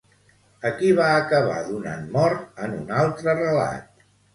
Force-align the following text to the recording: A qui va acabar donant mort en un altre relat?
A 0.69 0.71
qui 0.79 0.89
va 1.01 1.11
acabar 1.19 1.59
donant 1.69 2.11
mort 2.19 2.67
en 2.67 2.77
un 2.83 2.95
altre 3.07 3.41
relat? 3.47 4.09